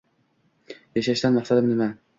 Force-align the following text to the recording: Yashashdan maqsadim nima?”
Yashashdan 1.01 1.39
maqsadim 1.41 1.73
nima?” 1.75 1.95